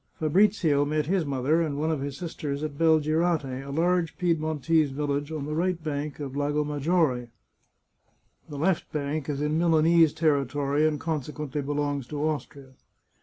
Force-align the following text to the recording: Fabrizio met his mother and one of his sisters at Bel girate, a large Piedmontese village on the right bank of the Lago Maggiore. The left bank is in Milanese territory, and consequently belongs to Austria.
Fabrizio 0.17 0.83
met 0.83 1.05
his 1.05 1.27
mother 1.27 1.61
and 1.61 1.77
one 1.77 1.91
of 1.91 2.01
his 2.01 2.17
sisters 2.17 2.63
at 2.63 2.75
Bel 2.75 2.99
girate, 2.99 3.63
a 3.63 3.69
large 3.69 4.17
Piedmontese 4.17 4.89
village 4.89 5.31
on 5.31 5.45
the 5.45 5.53
right 5.53 5.83
bank 5.83 6.19
of 6.19 6.33
the 6.33 6.39
Lago 6.39 6.63
Maggiore. 6.63 7.29
The 8.49 8.57
left 8.57 8.91
bank 8.91 9.29
is 9.29 9.43
in 9.43 9.59
Milanese 9.59 10.13
territory, 10.13 10.87
and 10.87 10.99
consequently 10.99 11.61
belongs 11.61 12.07
to 12.07 12.17
Austria. 12.27 12.71